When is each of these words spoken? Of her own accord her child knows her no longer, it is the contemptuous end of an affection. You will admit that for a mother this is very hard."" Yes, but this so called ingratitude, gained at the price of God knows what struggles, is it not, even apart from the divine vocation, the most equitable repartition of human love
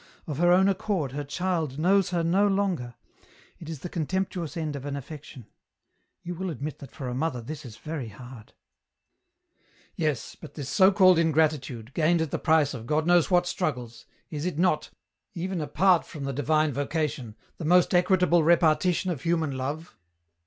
Of 0.25 0.39
her 0.39 0.51
own 0.51 0.67
accord 0.67 1.11
her 1.11 1.23
child 1.23 1.77
knows 1.77 2.09
her 2.09 2.23
no 2.23 2.47
longer, 2.47 2.95
it 3.59 3.69
is 3.69 3.81
the 3.81 3.87
contemptuous 3.87 4.57
end 4.57 4.75
of 4.75 4.83
an 4.85 4.95
affection. 4.95 5.45
You 6.23 6.33
will 6.33 6.49
admit 6.49 6.79
that 6.79 6.89
for 6.89 7.07
a 7.07 7.13
mother 7.13 7.39
this 7.39 7.63
is 7.65 7.77
very 7.77 8.07
hard."" 8.07 8.53
Yes, 9.95 10.33
but 10.35 10.55
this 10.55 10.69
so 10.69 10.91
called 10.91 11.19
ingratitude, 11.19 11.93
gained 11.93 12.19
at 12.19 12.31
the 12.31 12.39
price 12.39 12.73
of 12.73 12.87
God 12.87 13.05
knows 13.05 13.29
what 13.29 13.45
struggles, 13.45 14.07
is 14.31 14.43
it 14.47 14.57
not, 14.57 14.89
even 15.35 15.61
apart 15.61 16.03
from 16.03 16.23
the 16.23 16.33
divine 16.33 16.73
vocation, 16.73 17.35
the 17.57 17.65
most 17.65 17.93
equitable 17.93 18.43
repartition 18.43 19.11
of 19.11 19.21
human 19.21 19.55
love 19.55 19.95